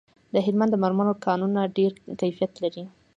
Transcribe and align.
د 0.33 0.35
هلمند 0.45 0.71
د 0.73 0.75
مرمرو 0.83 1.21
کانونه 1.25 1.61
ډیر 1.77 1.91
کیفیت 2.19 2.51
لري 2.63 2.83